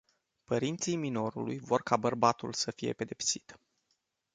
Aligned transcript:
Părinții 0.43 0.95
minorului 0.95 1.59
vor 1.59 1.81
ca 1.81 1.97
bărbatul 1.97 2.53
să 2.53 2.71
fie 2.71 2.93
pedepsit. 2.93 3.59